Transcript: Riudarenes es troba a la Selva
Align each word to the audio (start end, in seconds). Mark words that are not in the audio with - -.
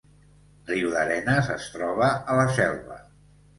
Riudarenes 0.71 1.51
es 1.57 1.69
troba 1.77 2.09
a 2.37 2.41
la 2.43 2.49
Selva 2.59 3.01